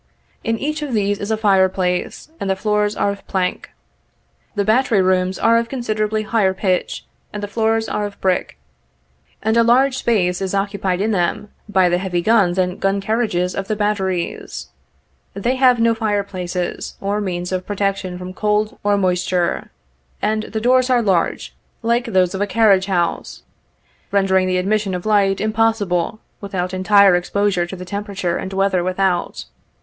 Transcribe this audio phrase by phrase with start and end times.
[0.43, 3.69] In each of these is a fire place, and the floors are of plank.
[4.55, 8.57] The battery rooms are of considerably higher pitch, and the floors are of brick,
[9.43, 13.53] and a large space is occupied in them by the heavy guns and gun carriages
[13.53, 14.69] of the batteries.
[15.35, 19.69] They have no fire places or means of protection from cold or moisture,
[20.19, 23.43] and the doors are large, like those of a carriage house,
[24.11, 29.45] rendering the admission of light impossible without entire exposure to the temperature and weather without.